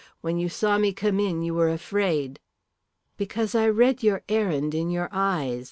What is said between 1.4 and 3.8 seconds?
you were afraid." "Because I